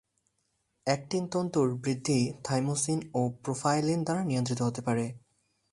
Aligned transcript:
Actin 0.87 1.23
তন্তুর 1.27 1.67
বৃদ্ধি 1.75 2.19
thymosin 2.43 2.99
ও 3.13 3.21
প্রোফাইলিন 3.43 3.99
দ্বারা 4.03 4.21
নিয়ন্ত্রিত 4.23 4.59
হতে 4.61 4.81
পারে। 4.81 5.05